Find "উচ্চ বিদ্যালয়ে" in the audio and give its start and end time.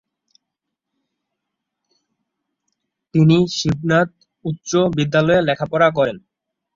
4.45-5.45